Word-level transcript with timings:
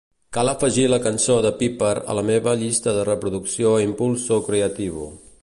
Cal 0.35 0.47
afegir 0.51 0.85
la 0.93 0.97
cançó 1.03 1.35
de 1.47 1.51
Peeper 1.59 1.91
a 2.13 2.15
la 2.21 2.25
meva 2.31 2.57
llista 2.63 2.95
de 3.03 3.05
reproducció 3.11 3.77
Impulso 3.87 4.43
Creativo 4.51 5.09